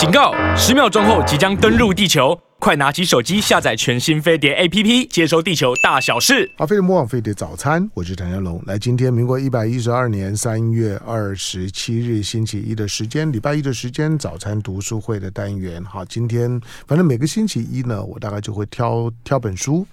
[0.00, 0.32] 警告！
[0.56, 6.50] 十秒钟后即将登陆地球，快拿起手机下载全新飞碟 APP，接收地球大小事。
[6.56, 8.62] 好，飞碟魔网飞碟早餐，我是谭家龙。
[8.64, 15.84] 来，今天民国一百一十二年三月二十七日星期一的时间，礼拜一的时间，早餐读书会的单元。
[15.84, 19.86] 好，今天反正每个星期一呢，我大概就会挑挑本书。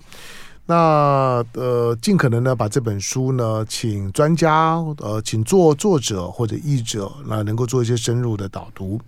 [0.69, 8.99] 那呃，尽可能呢，把这本书呢，请专家呃，请作作者或者译者，那能够做一些深入的导读，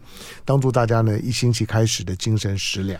[0.45, 2.99] 帮助大家呢一星期开始的精神食粮。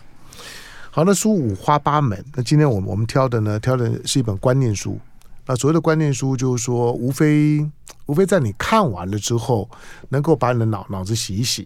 [0.91, 2.21] 好，那书五花八门。
[2.35, 4.99] 那今天我们我们挑的呢，挑的是一本观念书。
[5.45, 7.65] 那所谓的观念书，就是说，无非
[8.07, 9.69] 无非在你看完了之后，
[10.09, 11.65] 能够把你的脑脑子洗一洗。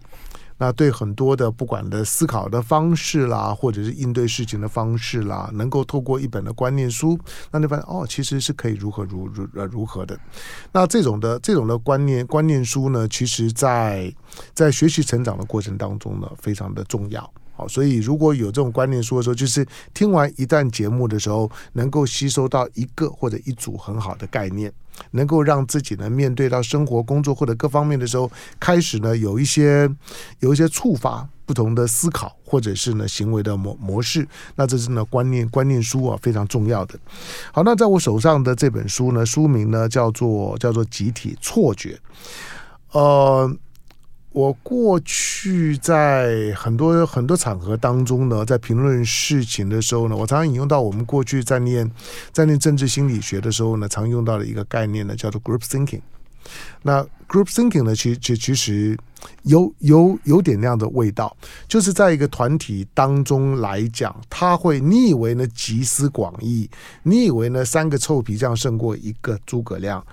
[0.58, 7.20] 那对很多的不管的思考的方式啦，或者是应对事情的方式啦，能够透过一本的观念书，
[7.52, 10.18] 那你发现哦，其实是可以如何如如呃如何的。
[10.72, 14.14] 那这种的这种的观念观念书呢，其实在
[14.54, 17.30] 在学习成长的过程当中呢，非常的重要。
[17.56, 19.64] 好，所以如果有这种观念书的时候，就是
[19.94, 24.74] 听完一段节目的时候，能够吸收到一个或者一组很好的概念，
[25.12, 29.90] 能够让自己呢面对到生活、工作或者各方面的时候，开始呢有一些
[30.40, 34.28] 有一些触发不同的思考，或者是呢行为的模模式。
[34.56, 36.98] 那这是呢观念观念书啊非常重要的。
[37.52, 42.00] 好，那在我手上的这本书呢，书名呢叫做叫做集体错觉，
[42.92, 43.56] 呃。
[44.34, 51.90] 我过去在很多很多场合当中呢，在评论事情的时候呢，我常常引用到我们过去在念
[52.32, 56.02] 在念政治心理学的时候呢，常用到的一个概念呢，叫做 group thinking。
[56.82, 58.98] 那 group thinking 呢，其其其实
[59.44, 66.68] 有有有点那样的味道，就是在一个团体当中来讲，他会你以为呢集思广益，
[67.04, 70.04] 你以为呢三个臭皮匠胜过一个诸葛亮，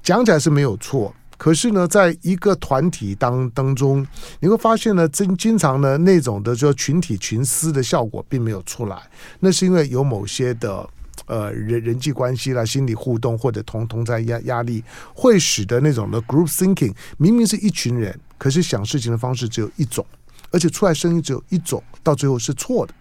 [0.00, 1.12] 讲起来是没有错。
[1.36, 4.06] 可是呢，在一个团体当当中，
[4.40, 9.02] 你会发现呢，经经常呢那种的就群体群思的效果并没有出来。
[9.40, 10.88] 那是因为有某些的
[11.26, 14.82] 呃人人际关系啦、心理互动或者同同在压压力，
[15.14, 20.04] 会使得那种的 group thinking 明明是一群人，可是想事情的方式只有一种。
[20.54, 22.94] 而且出来声音只有一种，到最后是错的。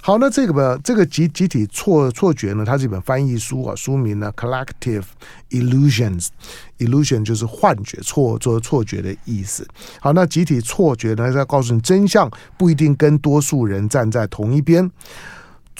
[0.00, 5.04] 好，那这个吧，这个集集体错错觉呢，它是一本翻译书啊，书名呢，Collective
[5.50, 9.66] Illusions，Illusion 就是幻觉、错做错觉的意思。
[10.00, 14.90] 好，那集体错觉呢，要告诉你真相不一定跟多数人站在同一边。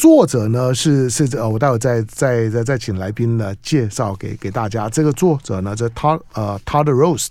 [0.00, 4.88] 作者呢是是呃，我待会再再再再请来宾呢介绍给给大家。
[4.88, 7.28] 这个作者呢，这 Todd 呃 Todd Rose。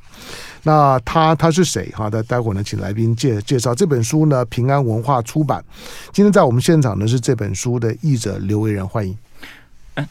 [0.61, 1.91] 那他他是谁？
[1.95, 4.45] 哈，待待会儿呢，请来宾介介绍这本书呢。
[4.45, 5.65] 平安文化出版。
[6.11, 9.17] 今天在我们现场呢是这本书的译者刘维仁，欢迎。
[9.95, 10.07] 嗯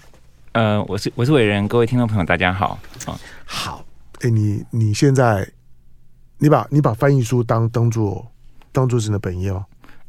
[0.50, 2.76] 呃，我是我是伟人，各位听众朋友大家好。
[3.06, 3.84] 啊，好。
[4.22, 5.48] 哎，你你现在
[6.38, 8.26] 你把你把翻译书当当做
[8.72, 9.64] 当做是你的本业吗？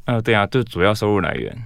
[0.06, 1.56] 呃，对啊，就主要收入来源。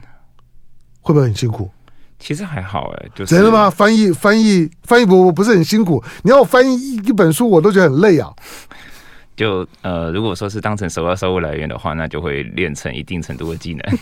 [1.04, 1.70] 会不会很辛苦？
[2.18, 3.68] 其实还好哎，就是真的吗？
[3.68, 6.02] 翻译翻译翻译不不是很辛苦？
[6.22, 8.32] 你要我翻译一本书，我都觉得很累啊。
[9.36, 13.98] 就呃，如果说是当成首要收入来源的话，那就会练成一定程度的技能。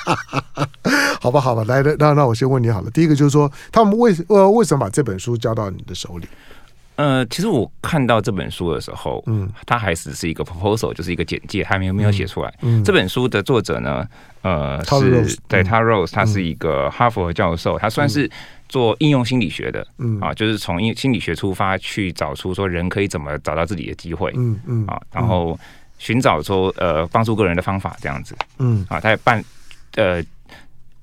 [1.20, 2.90] 好吧，好吧，来，那那我先问你好了。
[2.90, 6.26] 第一个就是说，他们为呃为什么把这本书交到你的手里？
[6.98, 12.52] 呃，其实我看到这本书的时候，嗯，它还只是一个 proposal，就是一个简介，还没有没有写出来。
[12.62, 14.04] 嗯，这本书的作者呢，
[14.42, 18.28] 呃，是对 Todd Rose，他是一个哈佛教授，他算是
[18.68, 20.18] 做应用心理学的，嗯。
[20.20, 24.86] 啊，就是从应心理学出发去找出说人可以怎么找到自己的机会，嗯嗯。
[24.86, 25.56] 啊，然后
[25.98, 28.84] 寻找说呃帮助个人的方法这样子，嗯。
[28.88, 29.40] 啊，他也办
[29.94, 30.20] 呃。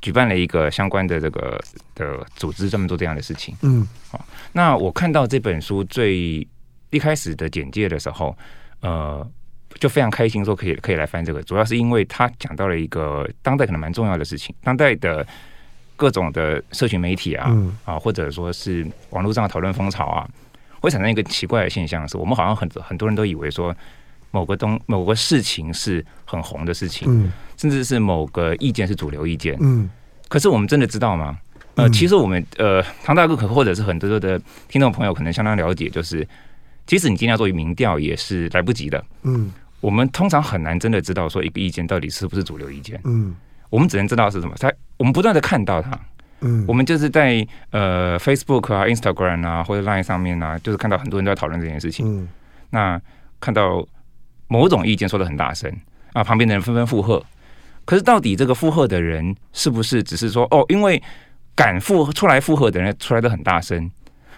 [0.05, 1.59] 举办了一个相关的这个
[1.95, 3.57] 的组织，专门做这样的事情。
[3.63, 6.47] 嗯，好，那我看到这本书最
[6.91, 8.37] 一开始的简介的时候，
[8.81, 9.27] 呃，
[9.79, 15.25] 就非常开心，说可以可以来翻这个，主要是因为他讲到了一个当代可能蛮重要的事情，当代的
[15.95, 17.51] 各种的社群媒体啊，
[17.83, 20.29] 啊，或者说是网络上的讨论风潮啊，
[20.81, 23.75] 会产生一个奇怪的现象，是我们好像很很多人都以为说。
[24.35, 29.89] 某个东某个事情是很红的事情，嗯，甚至是某个意见是主流意见，嗯，
[30.27, 31.37] 可是我们真的知道吗？
[31.75, 34.37] 呃，其实我们呃，唐大哥可或者是很多的
[34.67, 36.27] 听众朋友可能相当了解，就是
[36.85, 43.33] 即使你今天要做民调也是来不及的，嗯，我们通常很难真的知道说一个意见到底是不是主流意见，嗯，
[43.69, 45.97] 我们只能知道是什么，在我们不断的看到它，
[46.41, 52.27] 嗯，我们就是在呃 Facebook 啊、Instagram 啊或者 Line 上面啊，就是看到很多人都在讨论这件事情，嗯，
[52.69, 53.01] 那
[53.39, 53.85] 看到。
[54.47, 55.71] 某种意见说的很大声
[56.13, 57.23] 啊，旁边的人纷纷附和。
[57.85, 61.01] 可是到底这个附和的人是不是只是说哦，因为
[61.55, 63.89] 敢附出来附和的人出来的很大声，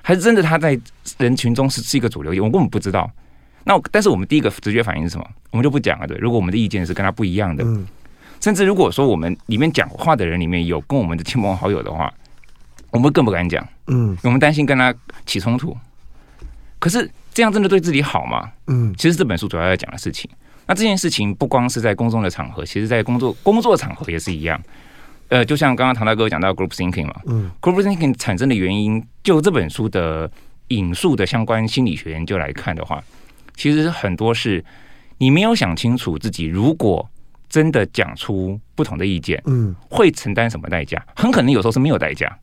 [0.02, 0.80] 还是真的他在
[1.18, 2.44] 人群中是是一个主流意见？
[2.44, 3.10] 我根本不知道。
[3.64, 5.28] 那但是我们第一个直觉反应是什么？
[5.52, 6.18] 我们就不讲了，对。
[6.18, 7.86] 如果我们的意见是跟他不一样的，嗯，
[8.40, 12.14] 甚至如果说我们里面讲话的人里面有跟我们的亲朋好友的话，
[12.92, 14.94] 我们更不敢讲，嗯，我们担心跟他
[15.26, 15.76] 起冲突。
[16.80, 18.52] 可是这样真的对自己好吗？
[18.66, 20.28] 嗯，其实这本书主要要讲的事情。
[20.66, 24.60] 那这件事情不光是在公众的场合，其实在工作工作场合也是一样。
[25.28, 30.28] 呃，就像刚刚唐大哥讲到 group thinking 嘛，嗯，group thinking 产生的原因，就这本书的
[30.70, 33.00] 引述的相关心理学研究来看的话，
[33.56, 34.66] 其实很多是
[35.20, 37.08] 你没有想清楚自己如果
[37.48, 41.06] 真的讲出不同的意见，嗯，会承担什么代价？
[41.16, 42.36] 很可能有时候是没有代价，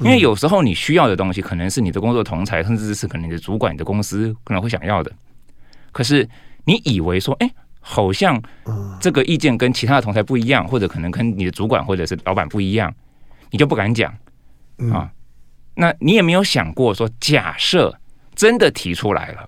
[0.00, 5.12] 因为有时候你需要的东西可能是你的工作同才，甚至是可能你的主管、你的公司可能会想要的，
[5.92, 6.28] 可是。
[6.66, 8.42] 你以为说，哎，好像
[8.98, 12.90] 这个意见跟其他的同才不一样，或者可能跟你的主管或者是老板不一样，
[13.50, 14.10] 你就不敢讲
[14.90, 15.12] 啊？
[15.74, 17.94] 那你也没有想过说，假设
[18.34, 19.46] 真的提出来了，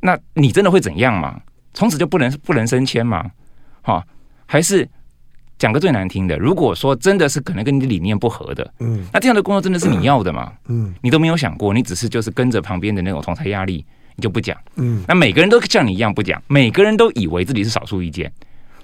[0.00, 1.38] 那你真的会怎样吗？
[1.74, 3.30] 从此就不能不能升迁吗？
[3.82, 4.02] 哈，
[4.46, 4.88] 还是
[5.62, 10.52] 讲个最难听的，如果说真的是可能跟你的理念不合的，嗯，那这样的工作真的是你要的吗？
[10.66, 13.86] 嗯，你都没有想过，你只是就是跟着旁边的那种同台压力。
[14.16, 18.30] 你就不讲，嗯，那每个人都像你一样不讲，每个人都以为自己是少数意见，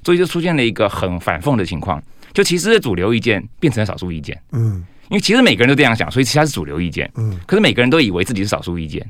[0.04, 2.00] 所以就出现了一个很反讽的情况，
[2.32, 9.06] 就其实是主流意见变成了少数意见，嗯，因为其实每个人都这样想，所以其他是主流意见，嗯，可是每个人都以为自己是少数意见，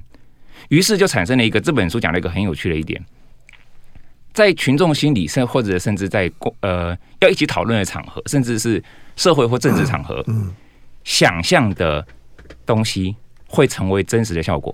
[0.71, 3.01] 于是就产生了一个这本书讲了一个很有趣的一点，
[4.39, 8.81] 在群众心理甚或者甚至在公呃要一起讨论的场合，甚至是
[9.17, 10.55] 社会或政治场合，嗯，
[11.03, 12.07] 想象的
[12.65, 13.17] 东西
[13.49, 14.73] 会成为真实的效果。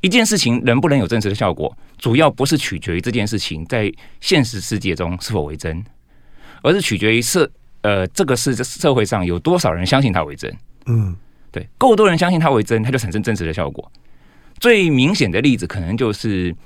[0.00, 3.92] 一件事情能不能有真实的效果，主要不是取决于这件事情在
[4.22, 5.84] 现实世界中是否为真，
[6.62, 7.46] 而是取决于社
[7.82, 10.50] 呃这个是社会上有多少人相信它为真。
[10.86, 11.14] 嗯，
[11.52, 13.92] 对，够多人相信它为真，它就产生真实的效果。
[14.58, 16.56] 最明显的例子可能就是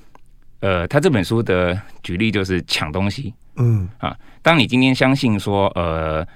[0.62, 3.34] 呃，他这本书的举例就是抢东西。
[3.56, 6.26] 嗯啊，当你今天相信说呃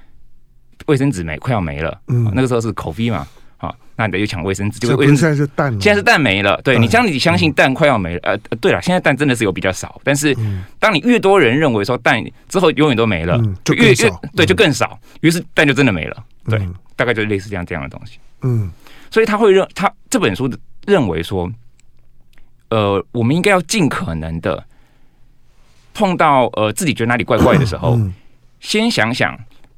[0.87, 3.26] 卫生纸没快要没了，嗯，那个时候是 COVID 嘛。
[3.58, 4.78] 好，那你得去抢卫生纸。
[4.81, 6.61] 就卫生现在是蛋，现在是蛋没了。
[6.62, 8.20] 对，你将你相信蛋快要没了。
[8.25, 10.37] 呃，对了，现在蛋真的是有比较少，但是
[10.78, 16.23] 当你越多人认为说蛋之后永远都没了，就越越对就更少，于是蛋就真的没了。
[16.44, 16.61] 对，
[16.96, 18.19] 大概就是类似这样这样的东西。
[18.43, 18.70] 嗯，
[19.11, 20.50] 所以他会认他这本书
[20.87, 21.50] 认为说，
[22.76, 24.62] 呃，我们应该要尽可能的
[25.94, 27.99] 碰到呃自己觉得哪里怪怪的时候，
[28.61, 29.34] 先想想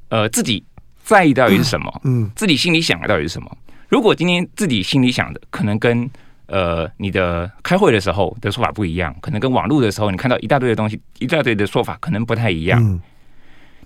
[0.08, 0.64] 呃自己
[1.04, 3.56] 在意到底是什么，嗯，自己心里想的到底是什么。
[3.88, 6.10] 如果今天自己心里想的可能跟
[6.46, 12.82] 呃你的开会的时候的说法不一样，可能跟网络的时候你看到一大堆的东西，一大堆的说法可能不太一样。
[12.82, 13.00] 嗯，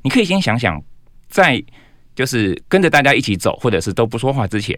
[0.00, 0.82] 你可以先想想，
[1.28, 1.62] 在
[2.14, 4.74] 就是跟着大家一起走，或者是都不说话之前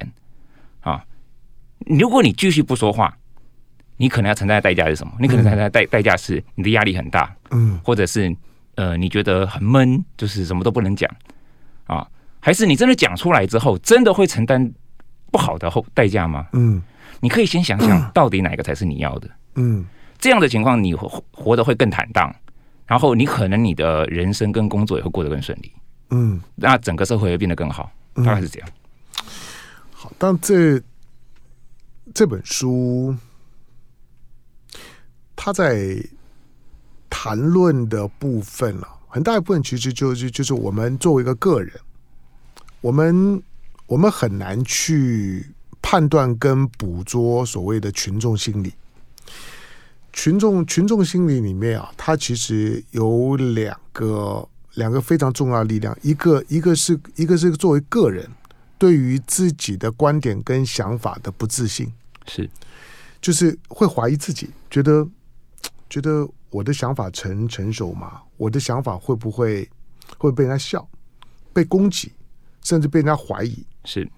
[0.81, 1.05] 啊，
[1.87, 3.17] 如果你继续不说话，
[3.97, 5.13] 你可能要承担的代价是什么？
[5.21, 8.35] 你可能承担的代代价是你的压力很大，嗯，或者是
[8.75, 11.11] 呃你觉得很闷，就是什么都不能讲
[11.87, 12.07] 啊，
[12.41, 14.73] 还是你真的讲出来之后，真的会承担？
[15.31, 16.47] 不好的后代价吗？
[16.53, 16.81] 嗯，
[17.19, 19.29] 你可以先想想 到底哪个才是你要的。
[19.57, 19.85] 嗯，
[20.17, 22.33] 这样的情况你活活得会更坦荡，
[22.87, 25.73] 然后你可能你的人生跟工作也会过得更顺利。
[26.11, 28.69] 嗯，那整个社会会变得更好，大概是这样。
[29.93, 30.81] 好，但这
[32.15, 33.13] 这本书，
[35.37, 35.97] 他在
[37.09, 41.73] 谈论的部分啊，很大一部分其实就是就是我们作为一个个人，
[42.81, 43.43] 我们。
[43.87, 45.45] 我们很难去
[45.83, 48.73] 判断跟捕捉所谓的群众心理。
[50.11, 58.27] 群众群众心理里面啊，它其实有两个两个非常重要的力量，一个一个是一个是作为个人
[58.79, 61.93] 对于自己的观点跟想法的不自信，
[62.27, 62.49] 是
[63.21, 65.07] 就是会怀疑自己，觉得
[65.95, 68.21] 觉得我的想法成成熟吗？
[68.37, 69.71] 我的想法会不会
[70.19, 70.85] 会被人家笑、
[71.53, 72.11] 被攻击，
[72.65, 73.65] 甚至被人家怀疑？
[73.85, 74.11] 是，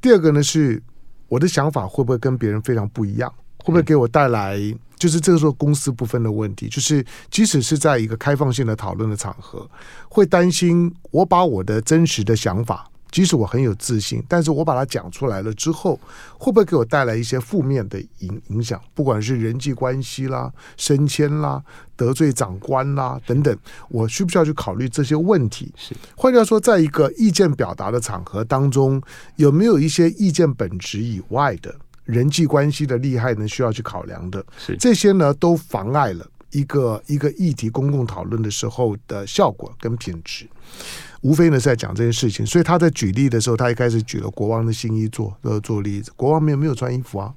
[0.00, 0.82] 第二个呢，是
[1.28, 3.30] 我的想法会不会跟别人非常不一样？
[3.58, 4.58] 会不会给我带来，
[4.96, 6.70] 就是这个时候公私不分的问题？
[6.70, 9.68] 就是即使是在一个开放性的讨论的场合，
[10.08, 12.90] 会担心我把我的真实的想法。
[13.14, 16.00] 即使我很有自信，但是我把它讲出来了之后，
[16.36, 18.80] 会不会给我带来一些负面的影影响？
[18.92, 21.62] 不管是人际关系啦、升迁啦、
[21.94, 23.56] 得罪长官啦等等，
[23.88, 25.72] 我需不需要去考虑这些问题？
[25.76, 29.00] 是，换句话说，在一个意见表达的场合当中，
[29.36, 33.46] 有没有一些意见本质以外的人际关系的利害呢？
[33.46, 34.44] 需要去考量的？
[34.58, 40.48] 是，这些呢，都妨碍了一个一个议题公共讨论的时候的效果跟品质。
[41.24, 46.12] 无非呢是在讲这件事情，所以他在举例的时候，他一开始举了国王的新衣做呃做例子。
[46.16, 47.32] 国王没有没有穿衣服啊，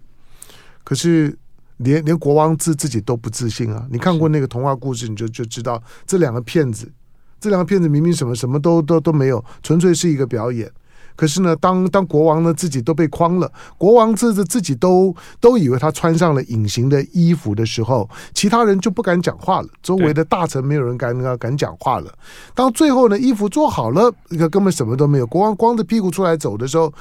[0.84, 1.34] 可是
[1.78, 3.88] 连连国王自自己都不自信啊！
[3.90, 6.92] 你看过那个童话故事，你就就知道这两个骗子，
[7.40, 10.70] 这两个骗子明明什么什么都都都没有，纯粹是一个表演。
[11.18, 19.68] 可是呢，当当国王呢自己都被诓了，国王自自自己都都以为他穿上了隐形的衣服的时候，其他人就不敢讲话了。
[19.82, 22.14] 周围的大臣没有人敢敢讲话了。
[22.54, 26.94] 当最后呢，衣服做好了，一个根本什么都没有，国王光着屁股出来走的时候，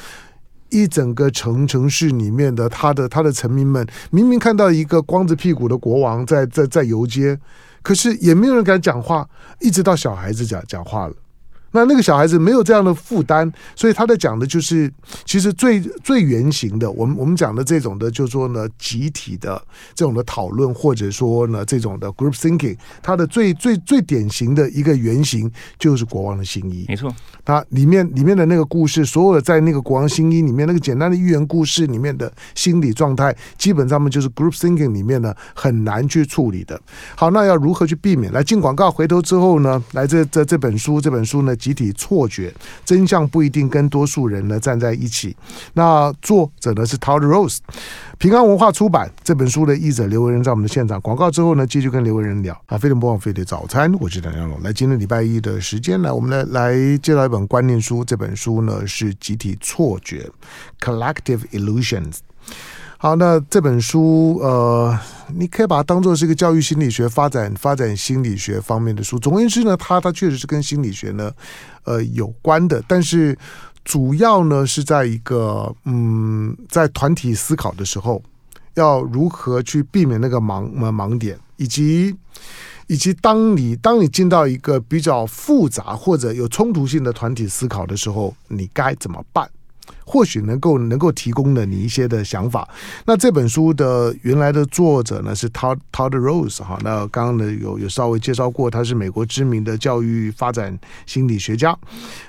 [0.71, 7.39] 一整个城城市里面的他的他的臣民们，明明看到一个光着屁股的国王在在在游街，
[7.83, 9.29] 可是也没有人敢讲话，
[9.61, 11.15] 一直到小孩子讲讲话了。
[11.77, 14.91] 那那个小孩子没有这样的负担，所以他在讲的就是，
[15.27, 19.63] 其实最最原型的，我们我们讲的这种的，就是说呢，集体的
[19.95, 26.87] 这种的讨论，或者说呢，这种的 group thinking，它的最最最典型的一个原型就是国王的新衣。
[26.89, 27.15] 没错，
[27.45, 36.81] 它里面里面的那个故事，所有的在那个国王新衣里面那个简单的寓言故事里面的心理状态，基本上面就是 group thinking 里面呢很难去处理的。
[37.15, 38.33] 好，那要如何去避免？
[38.33, 41.55] 来进广告，回头之后呢，来这这这本书，这本书呢。
[41.67, 42.55] 集体错觉，
[42.85, 45.37] 真相不一定跟多数人呢站在一起。
[45.73, 47.59] 那作者呢是 Todd Rose，
[48.19, 51.01] 平安文化出版这本书的译者刘文仁在我们的现场。
[51.01, 52.57] 广告之后呢，继续跟刘文仁聊。
[52.67, 54.63] 啊，飞碟播放飞碟早餐，我是谭湘龙。
[54.63, 58.05] 来，今天礼拜一的时间，来我们来来介绍一本观念书。
[58.05, 60.31] 这本书呢是集体错觉
[60.81, 62.19] （Collective Illusions）。
[62.99, 64.99] 好，那这本书，呃，
[65.35, 69.19] 你可以把它当做是一个教育心理学、发展发展心理学方面的书。
[69.19, 71.31] 总而言之呢，它它确实是跟心理学呢，
[71.85, 72.83] 呃，有关的。
[72.89, 73.37] 但是
[73.85, 78.23] 主要呢是在一个，嗯，在团体思考的时候，
[78.75, 82.17] 要如何去避免那个盲盲点，以及
[82.87, 89.47] 以及当你当你进到一个比较复杂或者有冲突性的团体思考的时候，你该怎么办？
[90.09, 92.67] 或许能够能够提供了你一些的想法。
[93.05, 96.79] 那这本书的原来的作者呢是 Todd Todd Rose 哈。
[96.85, 101.77] 那刚刚呢有有稍微介绍过，他是美国知名的教育发展心理学家。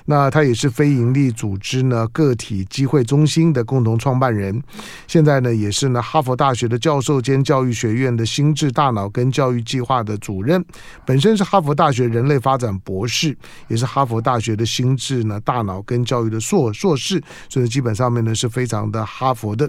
[0.06, 4.60] 那他也是非营利组织呢个体机会中心的共同创办人。
[5.06, 10.62] 现在呢也是呢哈佛大学的教授兼教育学院的心智大脑跟教育计划的主任。
[11.06, 17.22] 本身是哈佛大学人类发展博士，也是哈佛大学的心智呢大脑跟教育的硕硕士。
[17.48, 17.67] 所以。
[17.68, 19.68] 基本上面呢是非常的哈佛的。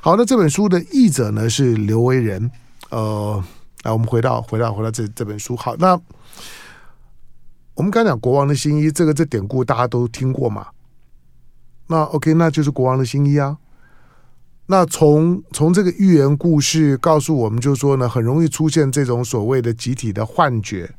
[0.00, 2.50] 好，那这本书的译者呢是刘维仁。
[2.90, 3.42] 呃，
[3.84, 5.56] 来我们回到回到回到这这本书。
[5.56, 5.98] 好，那
[7.74, 10.66] 我们刚讲国王的新衣，这个这典故大家都听过嘛？
[11.86, 13.56] 那 OK，那就是国王的新衣啊。
[14.66, 20.94] 那从从这个寓言故事告诉我们，就是说呢，很容易出现这种所谓的集体的幻觉。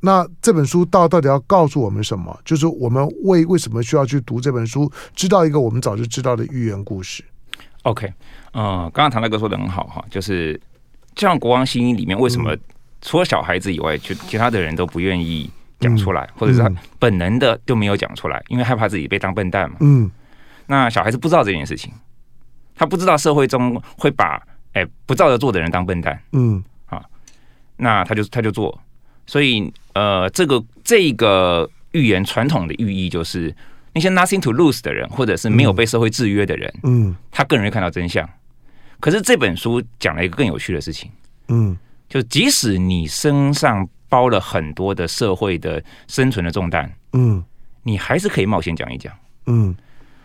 [0.00, 2.38] 那这本书到到底要告诉我们什么？
[2.44, 7.24] 就是我们为为什么需要去读这本书，知道一个我们早就知道的寓言故事。
[7.82, 8.06] OK，
[8.52, 10.60] 嗯、呃，刚刚唐大哥说的很好哈，就是
[11.16, 12.56] 像《国王新衣》里面，为什么
[13.00, 15.50] 除了小孩子以外，就其他的人都不愿意
[15.80, 19.78] 讲出来，嗯、或者是他本能的就没有讲出来，因为害怕自己被当笨蛋嘛。
[19.80, 20.08] 嗯，
[20.66, 21.92] 那小孩子不知道这件事情，
[22.76, 24.40] 他不知道社会中会把
[24.74, 26.20] 哎不照着做的人当笨蛋。
[26.32, 27.02] 嗯，啊，
[27.76, 28.78] 那他就他就做。
[29.28, 33.54] 所以，呃，这个这个预言传统的寓意就是，
[33.92, 38.26] 那些 nothing to lose 的人，或者是没有被社会制约的人，嗯，他更容易看到真相。
[39.00, 41.10] 可是这本书讲了一个更有趣的事情，
[41.48, 41.76] 嗯，
[42.08, 47.44] 就即使你身上包了很多的社会的生存的重担，嗯，
[47.82, 49.12] 你还是可以冒险讲一讲，
[49.44, 49.76] 嗯，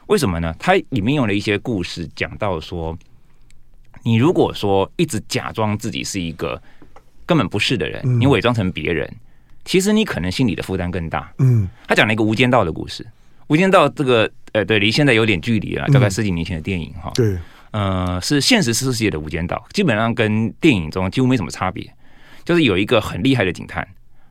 [0.08, 0.56] 为什么呢？
[0.58, 2.98] 它里面用了一些故事讲到说，
[4.04, 6.62] 你如果说一直假装自己是一个。
[7.26, 9.20] 根本不是的人，你伪装成别人，嗯、
[9.66, 11.32] 其实你可能心里的负担更大。
[11.40, 13.04] 嗯，他讲了一个《无间道》的故事，
[13.48, 17.12] 《无间道》这个呃，对，离现在有点距离了，大概十几年前的电影哈。
[17.16, 17.38] 对，
[17.72, 21.92] 呃，是现实世界的《无间道》，基本上跟电影中几乎没什么差别，
[22.46, 23.88] 就是有一个很厉害的警探，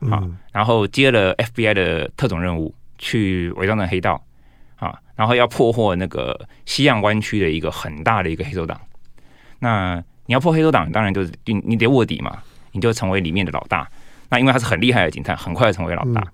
[0.09, 4.23] 啊，然后接了 FBI 的特种任务，去伪装成黑道，
[4.77, 8.79] 啊，然后要破获那个西岸湾区的一个很大的一个黑手党。
[9.59, 12.41] 那你要破黑手党，当然就是你你得卧底嘛。
[12.73, 13.87] 你就成为里面的老大，
[14.29, 16.21] 那因为他是很厉害的警探，很快成为老大。
[16.21, 16.27] 嗯、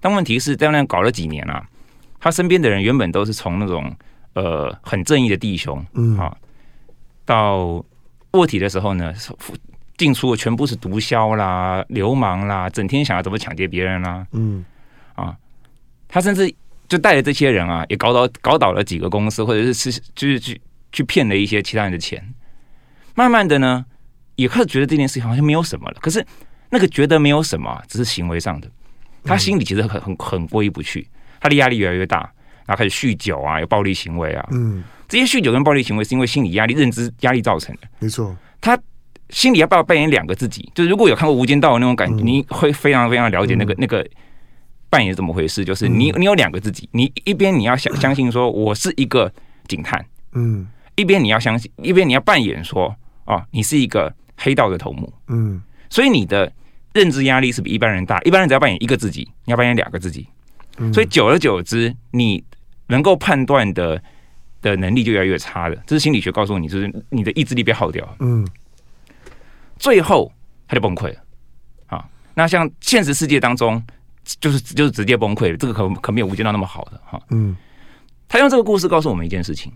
[0.00, 1.66] 但问题是在那搞了几年啊，
[2.20, 3.90] 他身边的人原本都是从那种
[4.34, 6.36] 呃很正义的弟兄，嗯，啊，
[7.24, 7.84] 到
[8.32, 9.14] 卧底的时候呢，
[9.96, 14.64] 进出的全部是毒枭啦、流氓啦，整天想要怎么抢劫别人啦，嗯，
[15.14, 15.36] 啊，
[16.08, 16.52] 他甚至
[16.88, 22.34] 就带着这些人啊，也搞倒搞倒了几个公司，或者是是就是去去骗了一些其他人的钱，
[23.14, 23.86] 慢慢的呢。
[24.36, 26.24] 也开始觉得这件事情好像没有什么了，可是
[26.70, 28.70] 那个觉得没有什么，只是行为上的，
[29.24, 31.06] 他心里其实很很很过意不去，
[31.40, 32.18] 他的压力越来越大，
[32.64, 38.36] 然后开始酗酒啊，有暴力行为啊，嗯，这些酗酒跟暴力行为是因为心理压力、认知压力造成的，没错。
[38.60, 38.78] 他
[39.30, 40.70] 心里要不要扮演两个自己？
[40.74, 44.06] 就是如果有看过《无间道》的那种感觉，嗯、你会非常非常了解那个、嗯、那个
[44.90, 45.64] 扮演怎么回事。
[45.64, 49.32] 就是你你有两个自己，你一边你要相相信说我是一个
[49.68, 50.66] 警探，嗯，
[50.96, 52.94] 一边你要相信，一边你要扮演说
[53.26, 56.52] 哦，你是一个黑道的头目，嗯，所以你的
[56.92, 58.20] 认知压力是比一般人大。
[58.22, 60.26] 一般人只要扮演一个自己，你要扮演两个自己，
[60.92, 62.42] 所以久而久之，你
[62.86, 64.02] 能够判断的。
[64.62, 68.16] 的能力就越来越差了，这是心理学告诉你，就是你的意志力被耗掉了。
[68.18, 68.44] 嗯，
[69.78, 70.32] 最后
[70.66, 71.22] 他就崩溃了。
[71.86, 73.80] 啊，那像现实世界当中，
[74.40, 75.56] 就是就是直接崩溃了。
[75.56, 77.20] 这个可可没有无间道那么好的哈。
[77.30, 77.56] 嗯，
[78.26, 79.72] 他用这个故事告诉我们一件事情：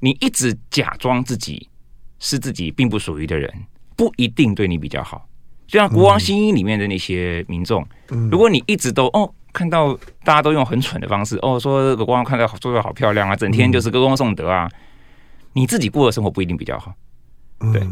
[0.00, 1.70] 你一直假装自己
[2.18, 3.50] 是自己并不属于的人，
[3.96, 5.26] 不一定对你比较好。
[5.66, 7.84] 就像《国王新衣》里面的那些民众，
[8.30, 9.32] 如果你一直都哦。
[9.52, 14.70] 看到大家都用很蠢的方式哦，说这个光看到做的好漂亮啊，整天就是歌功颂德啊，
[15.54, 16.94] 你自己过的生活不一定比较好，
[17.72, 17.82] 对，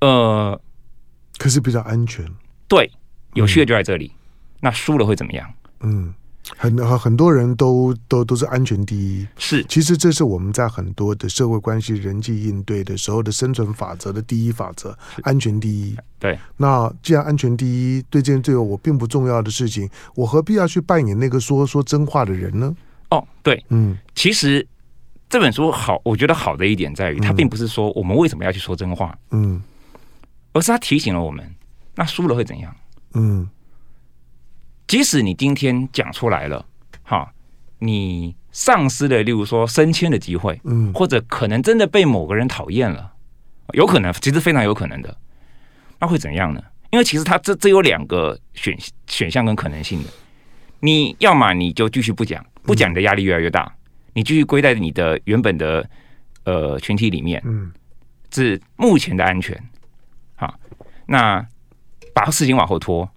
[0.00, 0.60] 呃，
[1.36, 2.24] 可是比较安全，
[2.68, 2.88] 对，
[3.34, 4.12] 有趣的就在这里，
[4.60, 5.52] 那输了会怎么样？
[5.80, 6.14] 嗯。
[6.56, 15.96] 很很多人都都都是安全第一，是，其实这是我们在很多的社会关系、人际应对的时候的生存法则的第一法则，安全第一。
[16.18, 22.76] 对，那既然安全第一，对这件对我并不重要的事情，我何必要去扮演那个说说真话的人呢？
[23.10, 24.66] 哦，对，嗯，其实
[25.28, 29.62] 这本书好，我觉得好的一点在于，它并不是说我们为什么要去说真话，嗯，
[30.52, 31.44] 而是它提醒了我们，
[31.94, 32.74] 那输了会怎样？
[33.14, 33.48] 嗯。
[34.90, 36.66] 即使你今天讲出来了，
[37.04, 37.32] 哈，
[37.78, 43.12] 你丧失了，例如说升迁的机会，嗯，或者可能真的被某个人讨厌了，
[43.74, 45.16] 有可能，其实非常有可能的，
[46.00, 46.60] 那会怎样呢？
[46.90, 50.08] 因为其实他这这有两个选选项跟可能性的，
[50.80, 53.72] 你要么你就继续不讲，不讲你的压力越来越大，
[54.12, 55.88] 你继续归在你的原本的
[56.42, 57.70] 呃群体里面，嗯，
[58.32, 59.56] 是目前的安全，
[60.34, 60.52] 好，
[61.06, 61.46] 那
[62.12, 63.08] 把事情往后拖。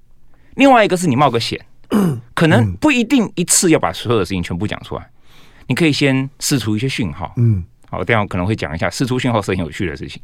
[0.56, 1.60] 另外一个是你冒个险，
[2.34, 5.10] 可能不一定一次要把所有的事情全部讲出来，
[5.68, 7.34] 你可以先试出一些讯号。
[7.38, 10.22] 嗯，好，我等下可能会讲一下试出讯号是很有趣的事情。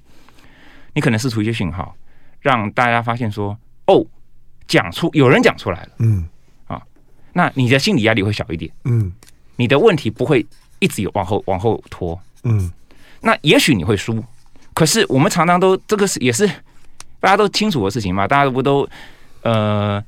[0.93, 1.95] 你可能试出一些讯号，
[2.41, 4.05] 让大家发现说，哦，
[4.67, 5.89] 讲出有人讲出来了。
[5.99, 6.27] 嗯，
[6.67, 6.81] 啊，
[7.33, 8.71] 那你的心理压力会小一点。
[8.85, 9.11] 嗯，
[9.55, 10.45] 你的问题不会
[10.79, 12.19] 一直有往后往后拖。
[12.43, 12.71] 嗯，
[13.21, 14.23] 那也许你会输，
[14.73, 16.47] 可是我们常常都这个是也是
[17.19, 18.87] 大家都清楚的事情嘛，大家不都
[19.41, 20.03] 呃。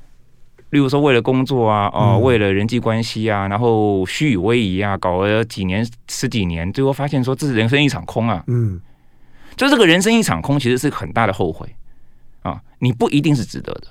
[0.72, 8.42] 例如说，为了工作啊，哦、呃，为了人际关系啊，然后虚与委蛇啊，搞了几年、十几年，最后发现说这是人生一场空啊。
[8.48, 8.80] 嗯，
[9.58, 11.68] 就这个人生一场空，其实是很大的后悔
[12.42, 12.62] 啊。
[12.80, 13.88] 你不一定是值得的。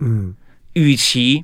[0.00, 0.34] 嗯，
[0.74, 1.42] 与其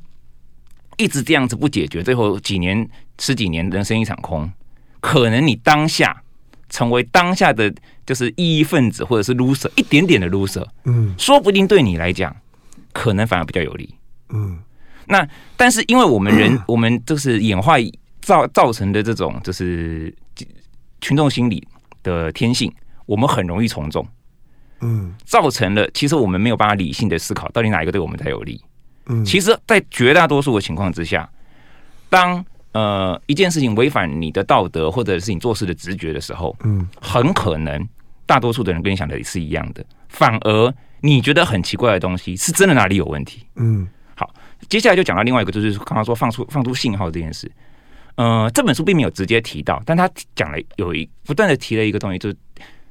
[0.99, 2.87] 一直这样子不解决，最后几年、
[3.18, 4.53] 十几年人生一场空，
[5.01, 6.23] 可能你当下
[6.68, 12.37] 成为当下的就是异议分子，或者是 loser，一点点的 loser，嗯，说不定对你来讲，
[12.92, 13.94] 可能反而比较有利。
[14.29, 14.59] 嗯。
[15.07, 17.77] 那但是，因为我们人， 我们就是演化
[18.21, 20.14] 造造成的这种就是
[21.01, 21.67] 群众心理
[22.03, 22.73] 的天性，
[23.07, 24.07] 我们很容易从众，
[24.81, 28.61] 嗯，造成了其实我们没有办法理性的思考，到底哪一个对我们才有利？
[29.07, 31.29] 嗯，其实，在绝大多数的情况之下，
[32.09, 37.87] 当呃一件事情违反你的道德或者是你做事的直觉的时候，嗯，很可能
[38.25, 43.47] 大多数的人跟你想的是一样的，反而你觉得很奇怪的东西，是真的哪里有问题？
[43.57, 43.87] 嗯。
[44.68, 47.50] 接下来就讲到另外一个，就是刚刚说放出放出信号这件事。
[48.16, 52.37] 呃，这本书并没有直接提到，但他讲了有一不断的提了一个东西，就是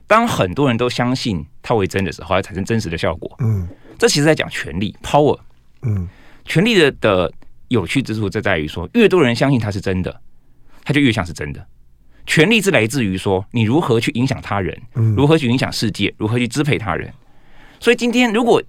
[0.05, 3.33] 当很多人都相信它为真的时候，它产生真实的效果。
[3.39, 5.39] 嗯，这其实在讲权力 power。
[5.83, 6.07] 嗯，
[6.43, 7.31] 权力的的
[7.69, 10.21] 有趣之处就在于说，越多人相信它是真的，
[10.83, 11.65] 它就越像是真的。
[12.25, 14.77] 权力是来自于说你如何去影响他人，
[15.15, 17.13] 如何去影响世界，如何去支配他人。
[17.79, 18.63] 所以今天如果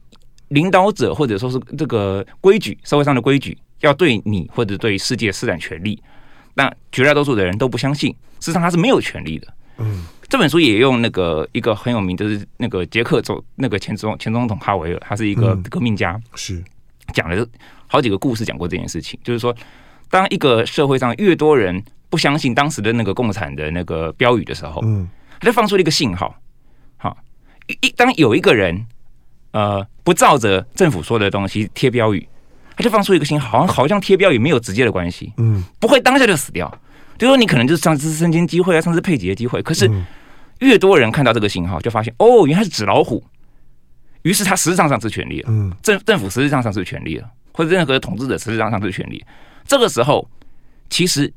[0.48, 6.00] 领导者或者说是这个规矩，社会上的规矩，要对你或者对世界施展权力，
[6.54, 9.48] 那绝大多数的人都不相信，事实上他是没有权利的。
[9.78, 16.64] 嗯，这本书也用那个一个很有名就，是那个捷克总那个前总前总统哈维尔，他是一个革命家，嗯、是
[17.12, 17.46] 讲了
[17.86, 19.54] 好几个故事，讲过这件事情，就是说，
[20.10, 25.08] 当一个社会上越多人不相信当时的那个共产的那个标语的时候，嗯，
[25.40, 26.34] 他就放出了一个信号，
[26.96, 27.16] 好，
[27.80, 28.86] 一当有一个人。
[29.54, 32.28] 呃，不照着政府说的东西贴标语，
[32.76, 36.68] 他就放出一个信号，好像好像贴标语没有直接的关系，嗯，不会当下就死掉，
[37.16, 39.62] 就说你可能就是丧失升迁机会啊，丧失配给的机会。
[39.62, 39.88] 可是
[40.58, 43.22] 越多人看到这个信号，就发现哦，原来是纸老虎，
[44.22, 49.24] 于是他实质上丧失权利了，嗯，政政府实质上丧失权利了，或者任何统治者实质上丧失权利。
[49.68, 50.28] 这个时候，
[50.90, 51.32] 其实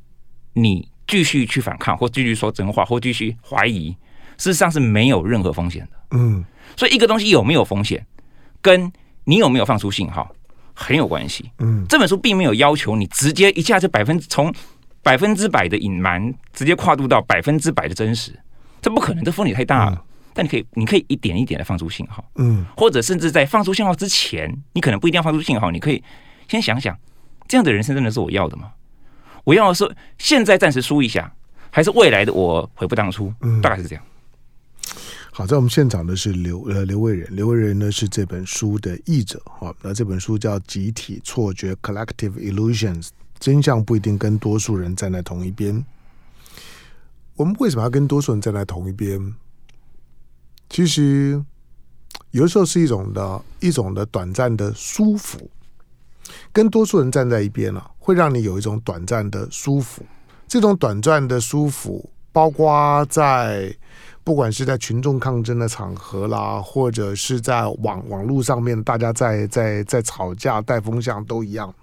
[0.54, 3.96] 你继续去反抗，或继续说真话，或继续怀疑，
[4.38, 6.44] 事实上是没有任何风险的，嗯。
[6.76, 8.06] 所以一个东西有没有风险，
[8.62, 8.92] 跟
[9.24, 10.32] 你有没有放出信号
[10.74, 11.50] 很有关系。
[11.60, 14.54] 嗯，这本书并没有要求你直接一下子百分从
[15.02, 18.38] 百分之百的隐瞒，直接跨度到百分之百的真实，
[18.80, 19.94] 这不可能，这风险太大了。
[19.96, 20.04] 嗯、
[20.36, 26.04] 但你可以，你可以一点一点的放出信号，嗯，或者甚至在放出信号之前，你可能不一定要放出信号，你可以
[26.48, 26.96] 先想想，
[27.48, 28.72] 这样的人生真的是我要的吗？
[29.46, 31.34] 我要的是现在暂时输一下，
[31.72, 33.34] 还是未来的我悔不当初？
[33.42, 34.04] 嗯，大概是这样。
[35.38, 39.40] 好，在我们现场的是刘呃刘为仁，刘为仁呢是这本书的译者。
[39.46, 45.86] 好，那这本书叫《集体错觉》（Collective Illusions），真相不一定跟多数人站在同一边。
[47.36, 49.36] 我们为什么要跟多数人站在同一边？
[50.72, 51.40] 其实
[52.32, 55.52] 有的时候是一种的一种的短暂的舒服，
[56.52, 60.04] 跟多数人站在一边呢、啊，会让你有一种短暂的舒服。
[60.48, 63.72] 这种短暂的舒服，包括在。
[64.28, 71.74] 不管是在群众抗争的场合啦，或者是在网网络上面，大家在在在吵架带风向都一样。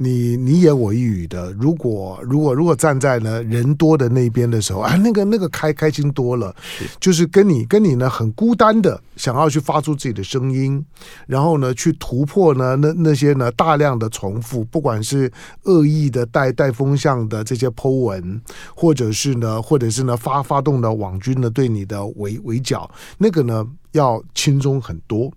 [0.00, 6.54] 你你言我一语的，如果如果如果站在呢人多的那边的时候，啊，那个那个开开心多了，
[7.00, 10.84] 就是跟你跟你呢很孤单的，想要去发出自己的声音，
[11.26, 15.28] 然后呢去突破呢那那些呢大量的重复，不管是
[15.64, 18.40] 恶意的带带风向的这些 po 文，
[18.76, 25.32] 或者是呢或者是呢发发动的网军呢对你的围围剿，那个呢要轻松很多。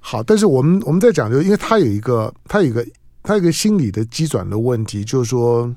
[0.00, 2.84] 好，但是我们我们在讲，就因为它有一个它有一个。
[3.22, 5.74] 他有一个心理的机转的问题，就是说，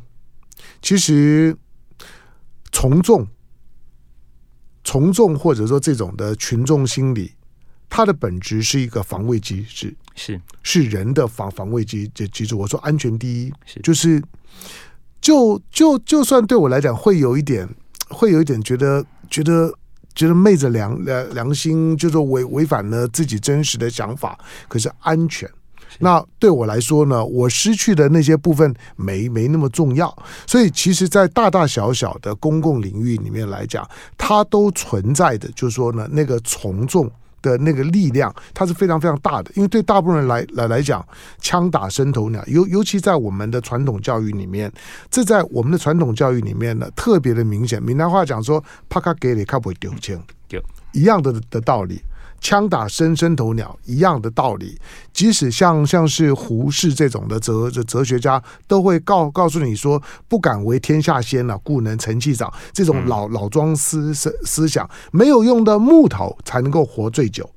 [0.81, 1.55] 其实
[2.71, 3.27] 从众、
[4.83, 7.33] 从众或者说这种的群众心理，
[7.89, 12.55] 它的本质是一个防卫机制，是是人的防防卫机制机制。
[12.55, 14.23] 我说安全第一，是就是
[15.19, 17.67] 就就就算对我来讲会有一点，
[18.09, 19.73] 会有一点觉得觉得
[20.15, 25.49] 觉得昧着良良良心，就是违违反了自己真实的想法，可是安全。
[25.99, 30.15] 那对我来说呢，我失去的那些部分没没那么重要，
[30.47, 37.09] 所以其实，在大大小小的公共领域里面来讲，它都存在的，就是说呢，那个从众
[37.41, 39.51] 的那个力量，它是非常非常大的。
[39.55, 41.05] 因为对大部分人来来来讲，
[41.39, 44.71] 枪打伸头鸟，尤尤其在我们的传统教育里面，
[45.11, 47.83] 这在我们的传统教育里面呢，特别的明显。
[47.83, 50.61] 闽南话讲说，帕卡给你，卡不会丢枪，丢
[50.93, 52.01] 一样的的道理。
[52.43, 54.77] 枪打伸伸头鸟一样的道理，
[55.13, 62.53] 即使像像是胡适这种的哲哲哲学家，都会告告诉你说，不敢为天下先了，故能成其长。
[62.73, 67.49] 这种老老庄思思思想，没有用的木头才能够活最久。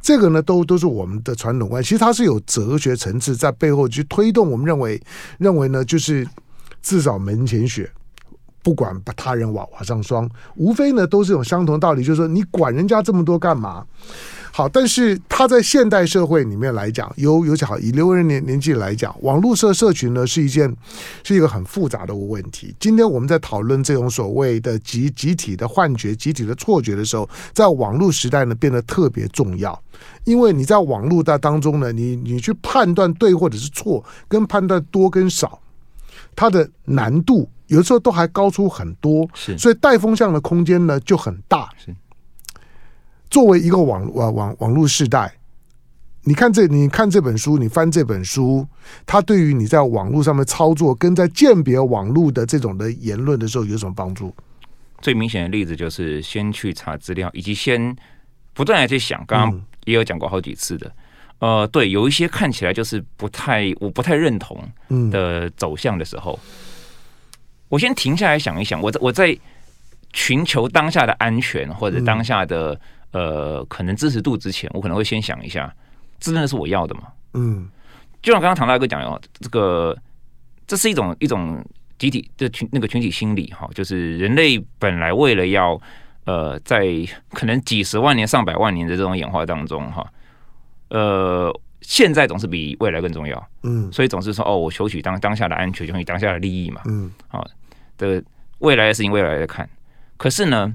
[0.00, 4.48] 这个呢，都都是我们的传统观，其实它是有哲学层次在背后去推动。
[4.48, 5.02] 我们认为
[5.38, 6.24] 认为呢，就是
[6.80, 7.90] 至少门前雪。
[8.62, 13.84] 不管把他人瓦瓦上霜，无非呢都是有相同道理，就是说你管人家这么多干嘛？
[14.54, 20.70] 好，但是他在现代社会里面来讲，尤尤其好以刘为仁年年纪来讲，网络社社群呢是一件
[21.24, 22.74] 是一个很复杂的问题。
[22.78, 29.82] 今天我们在讨论这种所谓的集集体的幻觉、集体的错觉的时候，在网络时代呢变得特别重要，
[30.24, 35.58] 因为你在网络的当中呢，你你去判断对或者是错，跟判断多跟少，
[36.34, 37.48] 它的难度。
[37.68, 41.70] 有的时候都还高出很多，是，所以带风向的空间呢就很大。
[41.78, 41.94] 是，
[43.30, 45.32] 作为一个网网网网络时代，
[46.24, 48.66] 你看这你看这本书，你翻这本书，
[49.06, 54.34] 它对于你在网络上面操作跟在鉴别网络的这种的言论的时候有什么帮助？
[55.00, 57.96] 最明显的例子就是先去查资料，以及先
[58.52, 59.24] 不断的去想。
[59.26, 60.92] 刚刚也有讲过好几次的，嗯、
[61.42, 64.56] 呃，对，有一些看起来就是不太我不太认同
[65.10, 66.38] 的走向的时候。
[66.40, 66.70] 嗯
[67.72, 69.34] 我先停下来想一想，我在我在
[70.12, 72.78] 寻求当下的安全或者当下的
[73.12, 75.74] 呃可能支持度之前，我可能会先想一下，
[76.20, 77.04] 这真的是我要的吗？
[77.32, 77.66] 嗯，
[78.20, 79.96] 就像刚刚唐大哥讲的，这个
[80.66, 81.64] 这是一种一种
[81.98, 85.80] 集体的群那个群体心理哈，就是人类本来为了要
[86.26, 86.86] 呃在
[87.30, 90.06] 可能几十万年上百万年的这种演化当中哈，
[90.92, 91.60] 呃。
[91.84, 97.44] 现在总是比未来更重要，嗯，所以总是说哦，我求取当当下的安全，求取当下的利益嘛，嗯，好
[97.98, 98.22] 的，
[98.60, 99.68] 未来的事情未来的看。
[100.16, 100.72] 可是呢，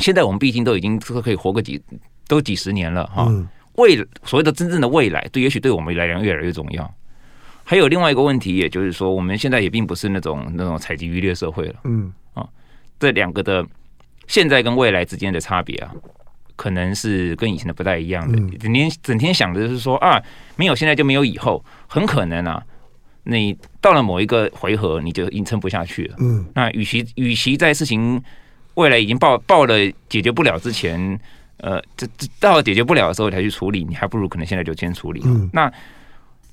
[0.00, 1.80] 现在我们毕竟都已经都可以活个几
[2.26, 3.30] 都几十年了哈，
[3.74, 6.94] 未所谓的真正的未来，对，也许对我们来讲越来越重要。
[7.62, 12.44] 还有另外一个问题，也就是说，我们现在也并不是那种那种采集渔猎社会了，嗯，啊，
[12.98, 13.64] 这两个的
[14.26, 15.94] 现在跟未来之间的差别啊。
[16.56, 20.20] 可能是跟以前的不太一样的，整天整天想的就是说啊，
[20.56, 22.62] 没有现在就没有以后，很可能啊，
[23.24, 26.16] 你到了某一个回合你就硬撑不下去了。
[26.18, 28.22] 嗯，那与其与其在事情
[28.74, 29.74] 未来已经爆爆了
[30.08, 31.18] 解决不了之前，
[31.58, 35.22] 呃，这这到解决不了的时候才去处理，你还不如可能现在就先处理。
[35.24, 35.72] 嗯，那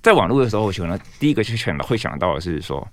[0.02, 2.86] 在网络的时候，我可能第一个去选了会想到的是说，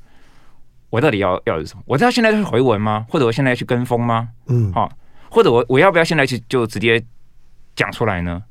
[0.91, 1.83] 我到底要要什么？
[1.87, 3.05] 我知道现在是回文吗？
[3.09, 4.29] 或者我现在要去跟风吗？
[4.47, 4.91] 嗯，好，
[5.31, 7.03] 或者我我要不要现在去就直接
[7.77, 8.43] 讲出来呢？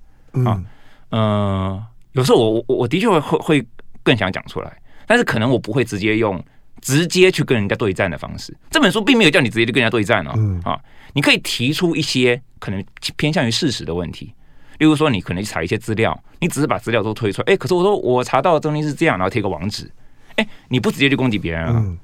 [0.45, 0.63] 啊，
[1.11, 3.67] 嗯、呃，有时候我我我的确会会会
[4.01, 6.43] 更想讲出来，但是可能我不会直接用
[6.81, 8.55] 直接去跟人家对战的方式。
[8.71, 10.79] 这本书并没有叫你直接去跟人家对战哦，嗯，啊，
[11.13, 12.83] 你可以提出一些可能
[13.17, 14.33] 偏向于事实的问题，
[14.77, 19.91] 例如说你可能去查一些资料，你只是把资料都推出来，哎、欸，可是我说我查到的东西是这样，然后贴个网址，
[20.37, 21.73] 哎、欸，你不直接去攻击别人啊？
[21.75, 21.97] 嗯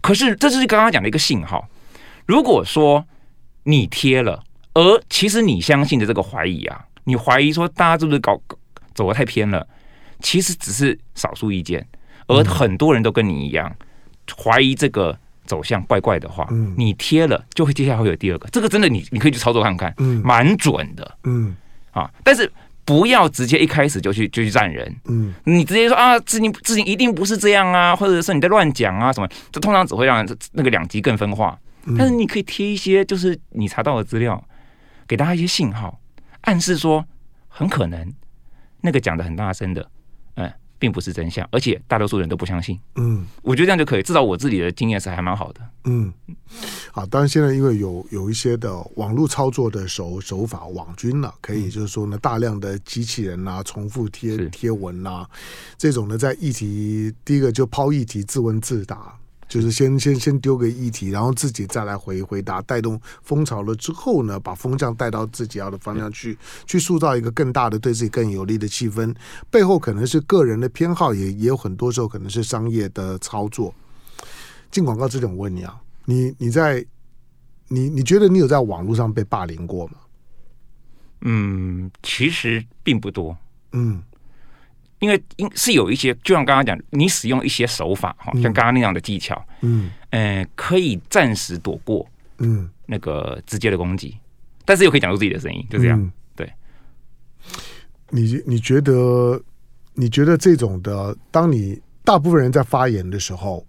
[0.00, 1.64] 可是，这就是刚刚讲的一个信号。
[2.26, 3.06] 如果说
[3.64, 4.42] 你贴了，
[4.74, 8.40] 而其实你相信的这个怀疑啊，你怀疑说大家是不是搞
[8.94, 9.66] 走得太偏了？
[10.20, 11.86] 其实只是少数意见，
[12.26, 13.74] 而很多人都跟你一样
[14.36, 16.46] 怀疑这个走向怪怪的话，
[16.76, 18.48] 你贴了就会接下来会有第二个。
[18.50, 21.56] 这个真的你你可以去操作看看，蛮准的，嗯
[21.90, 22.50] 啊，但是。
[22.84, 31.56] 不要直接一开始就去就去站人，嗯，你直接说啊，事情事情一定不是这样啊，或者是你在乱讲啊什么，这通常只会让那个两极更分化。
[31.98, 34.42] 但是你可以贴一些就是你查到的资料，
[35.06, 36.00] 给大家一些信号，
[36.42, 37.04] 暗示说
[37.48, 38.12] 很可能
[38.80, 39.90] 那个讲的很大声的，
[40.36, 40.52] 嗯。
[40.82, 42.76] 并不是真相，而且大多数人都不相信。
[42.96, 44.02] 嗯，我觉得这样就可以。
[44.02, 45.60] 至少我自己的经验是还蛮好的。
[45.84, 46.12] 嗯，
[46.90, 47.06] 好。
[47.06, 55.24] 当然，现在因为有有一些的网络操作的手手法，网军了、啊，可以就是说呢，大量的机器人啊，重复贴贴文啊，
[55.78, 59.16] 这种呢，在议题第一个就抛议题，自问自答。
[59.52, 69.14] 就是先先先丢个议题，然后自己再来回回答，带动风潮了之后呢，把风向带到自己要的方向去，去塑造一个更大的对自己更有利的气氛。
[69.50, 73.74] 背后可能是个人的偏好，也也有很多时候可能是商业的操作。
[74.70, 76.82] 进广告之前，我问你啊，你你在
[77.68, 79.92] 你你觉得你有在网络上被霸凌过吗？
[81.20, 83.36] 嗯，其实并不多。
[83.72, 84.02] 嗯。
[85.02, 94.16] 因为因是有一些，就像刚刚讲，你使用一些手法，哈，像刚刚那样的技巧，嗯，呃，可以暂时躲过，嗯，那个直接的攻击，
[94.64, 96.00] 但是又可以讲出自己的声音，就这样。
[96.00, 96.52] 嗯、对，
[98.10, 99.42] 你你觉得
[99.94, 103.66] 你觉得这种的，当你大部分人在发言的时候，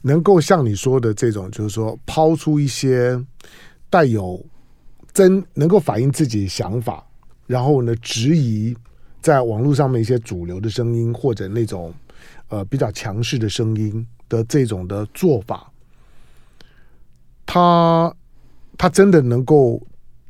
[0.00, 3.22] 能够像你说的这种，就是说抛出一些
[3.90, 4.42] 带有
[5.12, 7.04] 真能够反映自己想法，
[7.46, 8.74] 然后呢质疑。
[9.22, 11.92] 在网络上面一些主流的声音，或者那种
[12.48, 15.70] 呃比较强势的声音的这种的做法，
[17.44, 18.14] 他
[18.78, 19.80] 他真的能够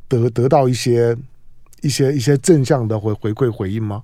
[0.09, 1.17] 得得到一些
[1.83, 4.03] 一些一些正向的回回馈回应吗？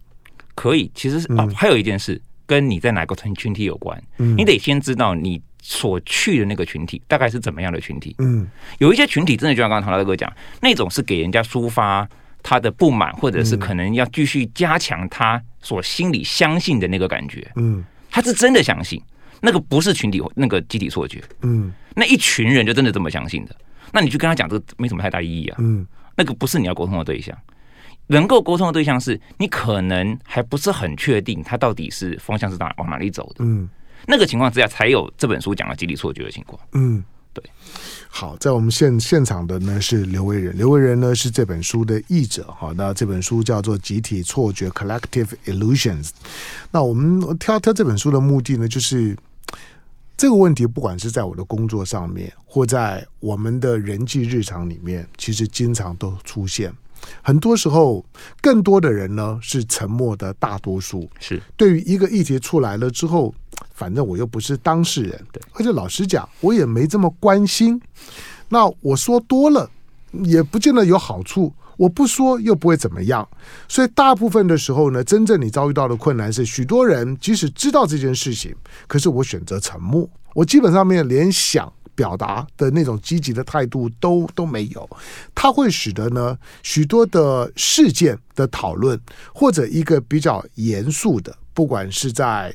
[0.55, 12.09] 可以，其实啊，还有一件事跟你在哪个群群体有关，嗯，你得先知道你所去的那个群体大概是怎么样的群体，嗯，有一些群体真的就像刚刚唐大哥讲，那种是给人家抒发。
[12.49, 19.03] 他的不满，或者是可能要继续加强他所心里相信的那个感觉，嗯，他是真的相信，
[19.41, 23.57] 那个不是群体那个集体错觉，嗯，那一群人就真的这么相信的，
[23.93, 27.37] 那你去跟他讲这个没什么太大意义啊，嗯，那个不是你要沟通的对象，
[28.07, 33.69] 能够沟通的对象是你可能还不是很确定他到底是方向是哪往哪里走的，嗯，
[34.07, 37.03] 那个情况之下才有这本书讲的集体错觉的情况，嗯。
[37.37, 37.44] 对，
[38.09, 46.09] 好，在我们现现场的呢是刘维仁，刘维仁呢是这本书的译者，好，那这本书叫做《集体错觉》（Collective Illusions）。
[46.70, 49.14] 那我们挑挑这本书的目的呢，就是
[50.16, 56.72] 这个问题，不管是在我的工作上面，或在我们的人际日常里面，其实经常都出现。
[57.22, 58.03] 很多时候，
[58.40, 61.07] 更多的人呢是沉默的大多数。
[61.20, 63.35] 是对于一个议题出来了之后，
[63.77, 67.81] 反正我又不是当事人，对，而且老实讲，我也没这么关心。
[68.49, 69.71] 那我说多了，
[70.25, 73.29] 也不见得有好处；我不说又不会怎么样。
[73.69, 78.55] 所以大部分的时候呢，真正你遭遇到的困难是，许多人即使知道这件事情，
[78.87, 80.09] 可是我选择沉默。
[80.35, 81.73] 我基本上面连想。
[81.97, 84.87] 表达的那种积极的态度都都没有，
[85.35, 89.01] 它会使得呢许多的事件的讨论，
[89.33, 92.55] 或者一个比较严肃的，不管是在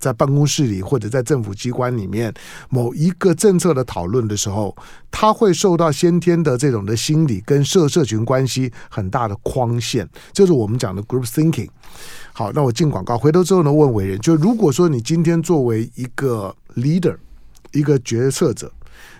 [0.00, 2.34] 在办公室里或者在政府机关里面
[2.70, 4.74] 某一个政策的讨论的时候，
[5.10, 11.68] 他会受到先天的这种的心理跟社社群关系很大的框限，就是我们讲的 group thinking。
[12.32, 17.16] 好，那我进广告，回头之后呢问伟人，就如果说你今天作为一个 leader，
[17.72, 18.72] 一个决策者。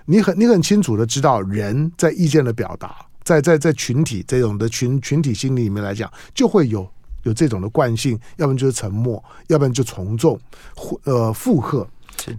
[0.06, 6.88] 你很你很清楚的知道，人在意见的表达，在在在群体这种的群群体心理里面来讲，就会有
[7.22, 10.38] 有这种的惯性，要不然就是沉默，要不然就从众，
[11.04, 11.87] 呃附和，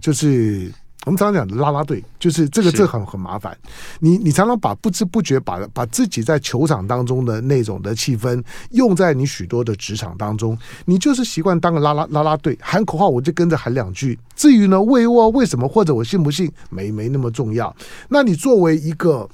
[0.00, 0.72] 就是
[1.04, 3.56] 我们常常讲拉拉队，就是这个这很很麻烦。
[3.98, 8.40] 你你常常把不知不觉把把自己在球场当中的那种的气氛
[8.70, 14.16] 用在你许多的职场当中，你就是习惯当个拉拉拉拉队，喊口号我就跟着喊两句。
[14.36, 17.74] 至于呢，为我为什么或者我信不信，没没那么重要。
[18.08, 19.28] 那你作为一个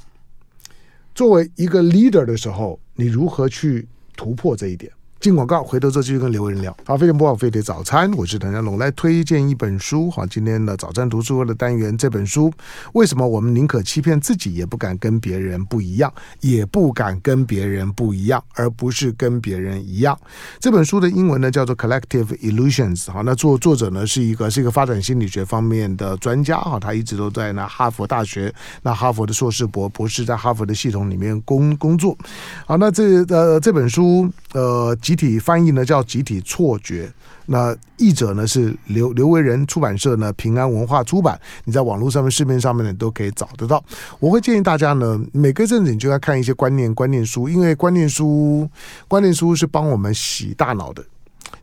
[1.14, 4.90] 作为一个 leader 的时候，你如何去突破这一点？
[5.20, 6.74] 进广告，回头之后继续跟刘文聊。
[6.86, 10.08] 好，飞碟播报飞碟早餐，我是谭家龙，来推荐一本书。
[10.08, 12.52] 好，今天的早餐读书会的单元，这本书
[12.92, 20.16] 为什么我们宁可欺骗自己，也不敢跟别人不一样，也不敢跟别人不一样，而不是跟别人一样。
[20.60, 23.10] 这本书的英文呢叫做 Collective Illusions。
[23.10, 26.60] 好，那作作者呢是一个是一个发展心理学方面的专家。
[26.60, 32.16] 哈，他一直都在那哈佛大学，那哈佛的硕士博博士在哈佛的系统里面工工作。
[32.64, 34.96] 好，那这呃这本书呃。
[35.08, 37.10] 集体翻译呢叫集体错觉，
[37.46, 43.82] 那译者呢是刘刘维仁出版社呢平安文化出版，你在网络上面市面上面呢都可以找得到。
[44.20, 48.68] 我会建议大家呢，每个阵子你就要看一些观念观念书，因为观念书
[49.08, 51.02] 观念书是帮我们洗大脑的，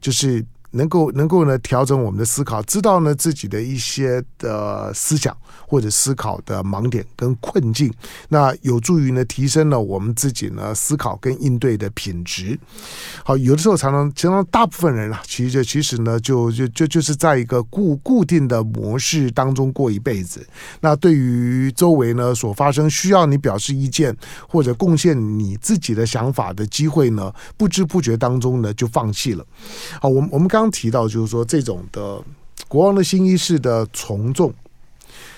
[0.01, 0.43] 就是。
[0.75, 5.35] 能够能够呢调整我们的思考，知道呢自己的一些的思想
[5.67, 7.91] 或者思考的盲点跟困境，
[8.29, 12.59] 那有助于呢提升了我们自己呢思考跟应对的品质。
[13.23, 20.45] 好，有的时候常常常常大部分人啊，其实其实呢就就就就是在一个固固定的模式当中过一辈子。
[20.81, 24.15] 那对于周围呢所发生需要你表示意见
[24.49, 29.45] 或者贡献你自己的想法的机会呢，不知不觉当中呢就放弃了。
[30.01, 30.64] 好，我们我们刚。
[30.65, 32.19] 刚提到就是说，这种的
[32.67, 34.51] 国王的新衣式的从众，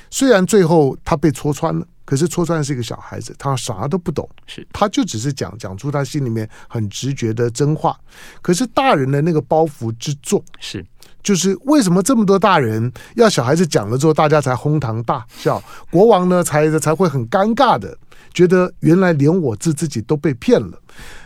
[0.09, 7.99] 虽然最后他被戳穿了，可是戳穿的是一个小孩子，他啥都不懂，是他就只是讲讲出他心里面很直觉的真话。
[8.41, 10.85] 可是大人的那个包袱之重，是
[11.21, 15.61] 就是为什么这么多大人要小孩子讲了之后，大家才哄堂大笑，
[15.91, 17.97] 国王呢才才会很尴尬的
[18.33, 20.79] 觉得原来连我自自己都被骗了，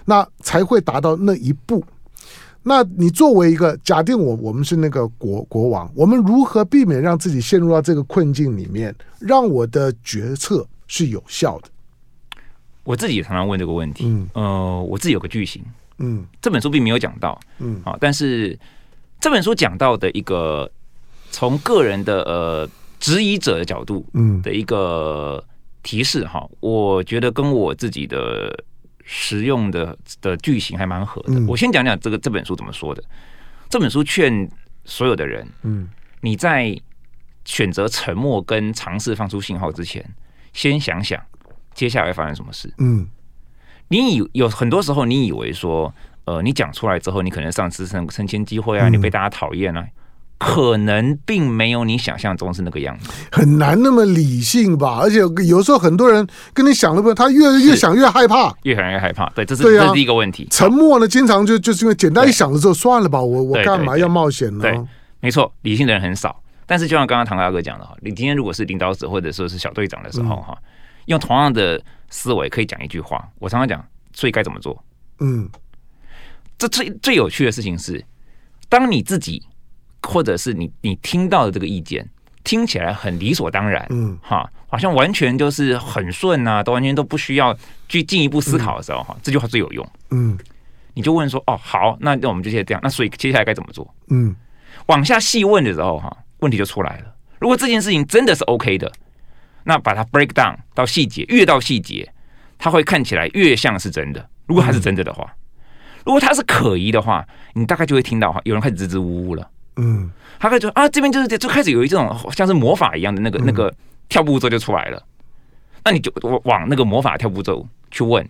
[0.06, 1.86] 那才会达到那一步。
[2.64, 12.38] 那你作为一个假定我我们是那个国国王，我们如何避免让自己陷入到这个困境里面，让我的决策是有效的？
[12.84, 14.06] 我自己也常常问这个问题。
[14.06, 15.64] 嗯，呃，我自己有个句型。
[15.98, 17.40] 嗯，这本书并没有讲到。
[17.58, 18.58] 嗯，啊，但是
[19.20, 20.70] 这本书讲到的一个
[21.32, 22.70] 从个人的呃
[23.00, 25.44] 质疑者的角度，嗯，的一个
[25.82, 28.64] 提示哈，我觉得跟我自己的。
[29.14, 31.46] 实用的的句型还蛮合的。
[31.46, 33.04] 我先讲讲这个这本书怎么说的。
[33.70, 34.50] 这本书劝
[34.86, 35.90] 所有的人，嗯，
[36.22, 36.74] 你在
[37.44, 40.02] 选择沉默跟尝试放出信号之前，
[40.54, 41.22] 先想想
[41.74, 42.74] 接下来会发生什么事。
[42.78, 43.06] 嗯，
[43.90, 45.94] 你以有很多时候，你以为说，
[46.24, 49.86] 呃，你讲出来之后，你可能丧失升升迁机会啊，你被大家讨厌啊。
[50.44, 54.98] 可能并没有你想象中是那个样子，很难那么理性吧？
[55.00, 59.30] 而且有时候很多人跟你想的不，他越越想越害怕，越想越害怕。
[59.36, 60.48] 对，这是这是第一个问题。
[60.50, 64.64] 沉默呢，经常就就是因为简单一想的时候，算了吧，我我干嘛要冒险呢？
[64.64, 64.82] 对，
[65.20, 66.42] 没错，理性的人很少。
[66.66, 70.58] 但是就像刚刚唐大哥讲的哈，你今天如果是领导者或者说是小队长的时候哈，
[71.06, 73.24] 用同样的思维可以讲一句话。
[73.38, 74.84] 我常常讲，所以该怎么做？
[75.20, 75.48] 嗯，
[76.58, 78.04] 这最最有趣的事情是，
[78.68, 79.44] 当你自己。
[80.02, 82.08] 或者是你你听到的这个意见
[82.44, 87.56] 听起来很理所当然，嗯，哈，好像完全就是很顺啊，都完全都不需要
[87.88, 90.38] 去进一步思考的时候，哈，这句话最有用，嗯，
[90.96, 93.94] 你就问说，哦，好，那那我们就先这样，那所以接下来该怎么做？
[94.10, 94.36] 嗯，
[94.88, 97.16] 往下细问的时候，哈，问题就出来了。
[97.40, 98.92] 如果这件事情真的是 OK 的，
[99.66, 102.12] 那把它 break down 到细节，越到细节，
[102.58, 104.28] 它会看起来越像是真的。
[104.48, 105.32] 如果它是真的的话，
[106.06, 109.48] 如果它是可疑的话，你大概就会听到哈，有人开始支支吾吾了。
[109.78, 113.74] 嗯，他开始说啊，这边就是就开始有一种像是魔法一样的那个、嗯、那个
[114.10, 115.02] 跳步骤就出来了，
[115.86, 116.12] 那你就
[116.44, 118.28] 往那个魔法跳步骤去问，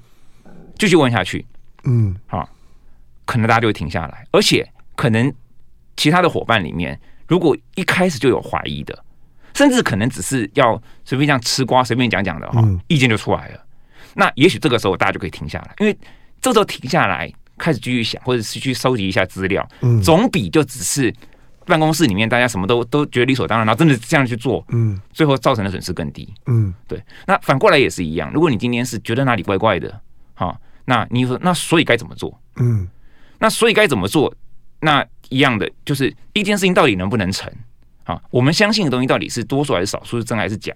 [0.77, 1.43] 继续问下去，
[1.83, 2.47] 嗯，啊，
[3.25, 5.33] 可能大家就会停下来，而且可能
[5.97, 9.03] 其他的伙伴里面，如果一开始就有怀疑的，
[9.55, 13.65] 甚至可能只是要随便这样吃瓜随便讲讲的哈，意见就出来了，
[14.13, 15.97] 那也许这个时候大家就可以停下来，因为
[16.39, 19.67] 这时候停下来开始继续想，或者是去收集一下资料，
[20.03, 21.11] 总比就只是。
[21.65, 27.01] 办公室里面，大家什么都都觉得理所当然，然后真的这样去做，嗯，最后造成的损失更低，嗯，对。
[27.27, 30.01] 那反过来也是一样，如果你今天是觉得哪里怪怪的，
[30.33, 32.39] 好，那你说那所以该怎么做？
[32.57, 32.87] 嗯，
[33.39, 34.33] 那所以该怎么做？
[34.79, 37.51] 那一样的就是一件事情到底能不能成？
[38.03, 40.73] 好，我们相信的东西到底是多数还是少数，是真还是假？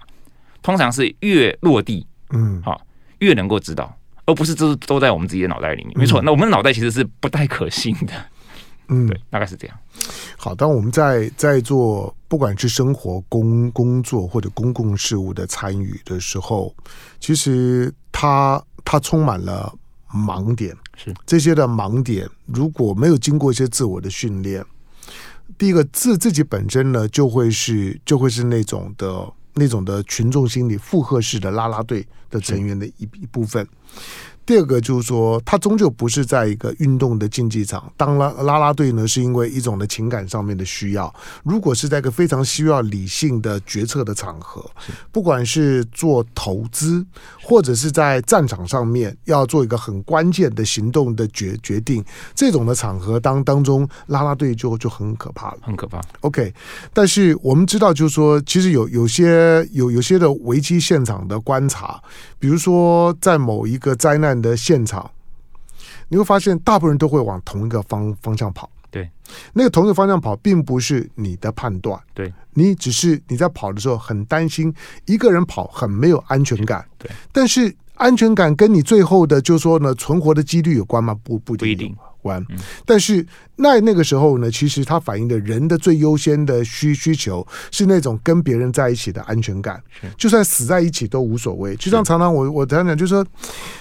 [0.62, 2.80] 通常是越落地，嗯，好，
[3.20, 5.98] 越能够知道，而不是都是都在我们自己的脑袋里面。
[5.98, 8.14] 没错，那我们的脑袋其实是不太可信的。
[8.90, 9.78] 嗯，对，大概是这样。
[10.38, 16.76] 好，当我们在在做，不不管是生活、工工作或者公共事务的参与的时候，
[17.18, 19.74] 其实它它充满了
[20.14, 20.76] 盲点。
[20.98, 24.62] 是这些的盲点，如果没有经过一些自我的训练，
[25.58, 33.66] 第一个自自己本身呢，就会是就会是那种的那种的群众心理附和式的啦啦队的成员的一一部分。
[34.46, 41.12] 第二个就是说，他终究不是在一个运动的竞技场当拉拉拉队呢，是因为一种的情感上面的需要。
[41.44, 44.64] 如果是在一个非常需要理性的决策的场合，
[45.12, 47.04] 不管是做投资，
[47.42, 56.00] 或者是在战场上面要做一个很关键的行动的决决定，这种的场合当当中，拉拉队就就很可怕了，很可怕。
[56.20, 56.54] OK，
[56.94, 62.00] 但是我们知道，就是说，其实有有些有有些的危机现场的观察，
[62.38, 64.35] 比如说在某一个灾难。
[64.42, 65.10] 的现场，
[66.10, 68.70] 你会发现大部分人都会往同一个方方向跑。
[68.92, 69.10] 对，
[69.54, 72.00] 那个同一个方向跑，并不是你的判断。
[72.14, 74.74] 对，你只是你在跑的时候很担心
[75.06, 76.86] 一个人跑很没有安全感。
[76.98, 81.14] 对，但是安全感跟你最后的就是说呢存活的几率有关吗？
[81.24, 81.96] 不不不一定。
[82.22, 82.44] 关，
[82.88, 83.24] 但是
[83.58, 89.82] 那那个时候呢，其实它反映的人的最优先的需需求是那种跟别人在一起的安全感，
[90.18, 91.76] 就算死在一起都无所谓。
[91.78, 93.26] 就像常常我我常常就是说，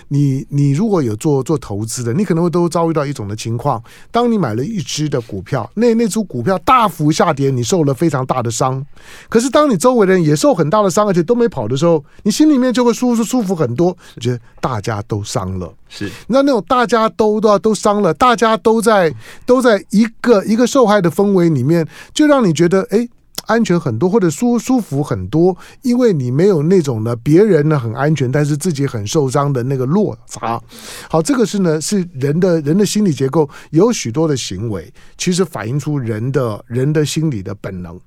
[0.08, 8.84] 你你如果有做做投资的，你可能会都遭遇到一种的情况，当你买了一只的股票，那那只股票大幅下跌，你受了非常大的伤。
[9.28, 15.72] 可是当你周围的人也受很大的伤，而且都没跑的时候，你心里面就会舒舒舒服很多，觉得大家都伤了。
[15.88, 19.14] 是，那那种大家都都都伤了，大家都在
[19.46, 23.08] 都在一个一个受害的氛围里面，就让你觉得哎
[23.46, 30.60] 安全很多，或者舒舒服很多，因为你没有那种呢别人呢很安全，但是自己很受伤的那个落差。
[31.08, 37.98] 好，这个是呢是人的人的心理结构，有许多的行为其实反映出人的人的心理的本能。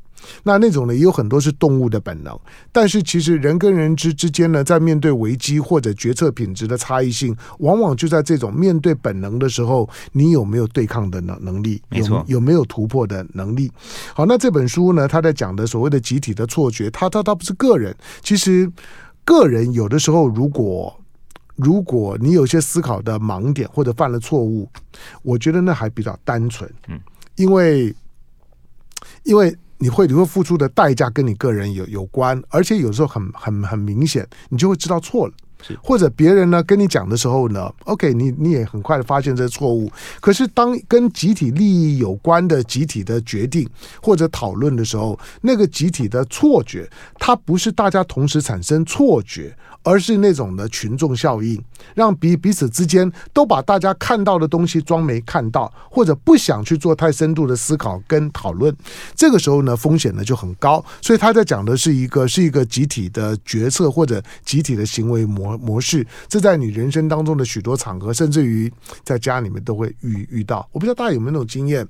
[0.43, 2.37] 那那种呢，也有很多是动物的本能，
[2.71, 11.81] 但是其实人跟人之之间呢，在面对危机或者决策品质的差异性，往往就在这种面对本能的时候，你有没有对抗的能能力？
[11.89, 13.71] 没错，有没有突破的能力？
[14.13, 18.69] 好，那这本书呢，他在讲的所谓的集体的错觉，他他他不是个人，其实
[19.23, 20.93] 个人有的时候，如果
[21.55, 24.69] 如果你有些思考的盲点或者犯了错误，
[25.21, 26.99] 我觉得那还比较单纯，嗯，
[27.35, 27.95] 因为
[29.23, 29.55] 因为。
[29.79, 35.33] 你会你会付出的代价跟你个人有有关，而且有时候很很很明显，你就会知道错了。
[35.81, 39.91] 或者别人呢跟你讲的时候呢，OK，你你也很快的发现这错误。
[40.19, 43.67] 可是当跟集体利益有关的集体的决定
[44.01, 46.89] 或者讨论的时候，那个集体的错觉，
[47.19, 49.55] 它不是大家同时产生错觉。
[49.83, 51.63] 而是那种的群众效应，
[51.95, 58.75] 让彼彼此之间都把大家看到的东西装没看到，或者不想去做太深度的思考跟讨论。
[59.15, 60.83] 这个时候呢，风险呢就很高。
[61.01, 66.03] 所以他在讲的是一个是一个集体的决策或者集体的行为模模式。
[66.27, 68.71] 这在你人生当中的许多场合，甚至于
[69.03, 70.67] 在家里面都会遇遇到。
[70.71, 71.87] 我不知道大家有没有那种经验？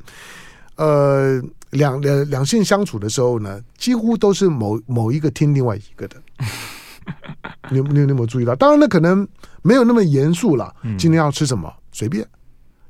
[0.76, 1.42] 呃，
[1.72, 6.18] 两两两性相处的时候呢，几乎都是某某一个听另外一个的。
[7.72, 8.54] 你你你有没有注意到？
[8.54, 9.28] 当然，那可能
[9.62, 10.76] 没有那么严肃了。
[11.00, 11.74] 今天要吃什么？
[11.92, 12.24] 随便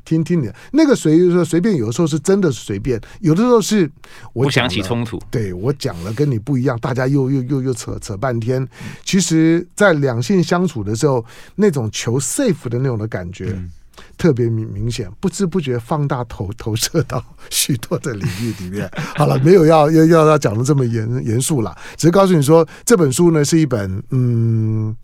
[0.07, 0.49] 听听你。
[0.71, 3.91] 那个随说随便，有的时候是真的是随便，有的时候是
[4.31, 5.21] 我不想起冲突。
[5.29, 8.65] 对，我讲了跟你不一样，大家又又又又扯扯半天。
[9.03, 13.47] 其实，在两性相处的时候，那种求 safe 的那种的感觉。
[13.49, 13.69] 嗯
[14.15, 18.87] 特别明明显，不知不觉放大投投射到许多的领域里面。
[19.15, 24.95] 好了，没有要要要要讲的这么严严肃了，只是告诉你说，这本书呢是一本嗯。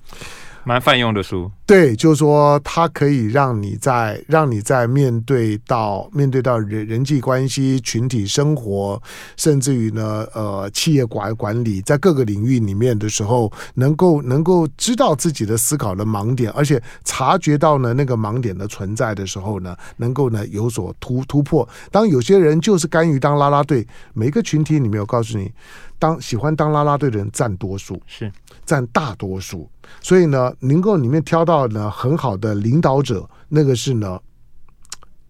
[0.66, 9.01] 蛮泛用的书，对，就是说它可以让你在让你在面对到面对到人人际关系、群体生活，
[9.36, 21.68] 甚至于呢，呃，企业管管理，在各个领域里面的时候，能够能够知道自己的思考的盲点，而且察觉到呢那个盲点的存在的时候呢，能够呢有所突突破。
[21.91, 25.51] 当有些人就是甘于当啦啦队，每个群体里面，我告诉你，
[25.99, 28.32] 当喜欢当啦啦队的人占多数，是
[28.66, 29.70] 占大多数。
[30.01, 34.20] 所以呢，能够里面挑到呢很好的领导者，那个是呢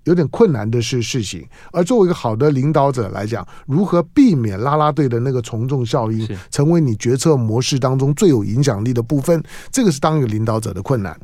[0.06, 1.46] 有点困难的事事情。
[1.72, 11.18] 而作为一个好的领导者来讲，如何避免拉拉队的那个从众效应，成为你决策模式当中最有影响力的部分，这个是当一个领导者的困难。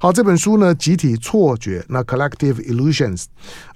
[0.00, 3.24] 好，这本书呢，集体错觉，那 Collective Illusions，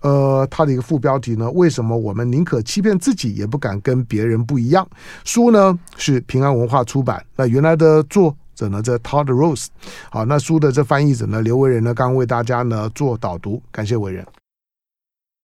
[0.00, 4.86] 呃，它的一个副标题呢，为什么我们宁可欺骗自己，也不敢跟别人不一样？
[5.24, 8.36] 书呢是平安文化出版，那原来的作。
[8.56, 9.66] 者呢，这 Todd Rose，
[10.10, 14.26] 好，那书的这翻译者呢，刘维仁呢，刚刚为大家呢做导读，感谢伟仁。